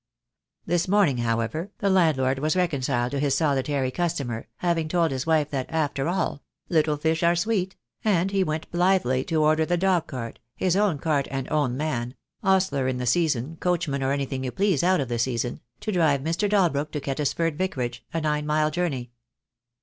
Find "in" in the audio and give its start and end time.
12.87-12.97